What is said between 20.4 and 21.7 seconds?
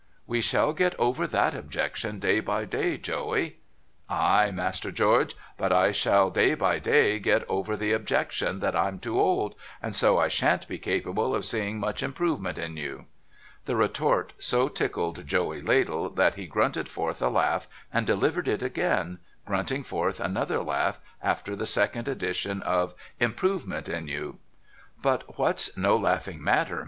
laugh after the